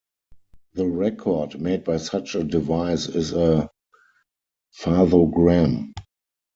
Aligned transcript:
The 0.73 0.87
record 0.87 1.61
made 1.61 1.83
by 1.83 1.97
such 1.97 2.33
a 2.33 2.43
device 2.43 3.07
is 3.07 3.33
a 3.33 3.69
fathogram. 4.75 5.93